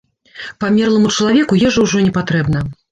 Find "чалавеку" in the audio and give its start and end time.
1.17-1.63